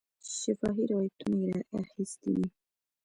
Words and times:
شفاهي 0.41 0.83
روایتونه 0.91 1.35
یې 1.41 1.47
را 1.55 1.61
اخیستي 1.81 2.29
دي. 2.37 2.47